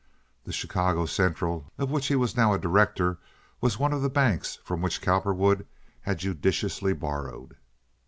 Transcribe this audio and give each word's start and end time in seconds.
The 0.45 0.51
Chicago 0.51 1.05
Central, 1.05 1.67
of 1.77 1.91
which 1.91 2.07
he 2.07 2.15
was 2.15 2.35
now 2.35 2.53
a 2.53 2.57
director, 2.57 3.19
was 3.61 3.77
one 3.77 3.93
of 3.93 4.01
the 4.01 4.09
banks 4.09 4.57
from 4.63 4.81
which 4.81 4.99
Cowperwood 4.99 5.67
had 6.01 6.17
judiciously 6.17 6.93
borrowed. 6.93 7.55